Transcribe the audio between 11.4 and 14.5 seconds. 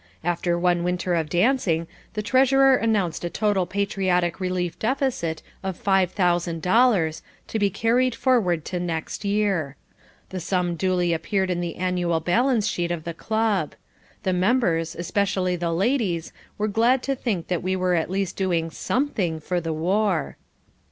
in the annual balance sheet of the club. The